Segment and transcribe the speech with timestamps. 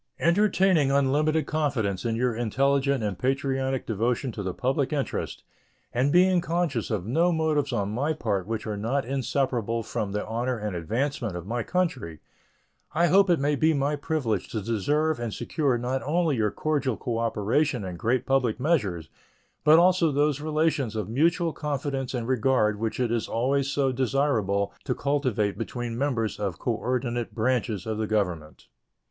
[0.19, 5.43] Entertaining unlimited confidence in your intelligent and patriotic devotion to the public interest,
[5.93, 10.25] and being conscious of no motives on my part which are not inseparable from the
[10.25, 12.19] honor and advancement of my country,
[12.95, 16.97] I hope it may be my privilege to deserve and secure not only your cordial
[16.97, 19.07] cooperation in great public measures,
[19.63, 24.73] but also those relations of mutual confidence and regard which it is always so desirable
[24.83, 28.67] to cultivate between members of coordinate branches of the Government.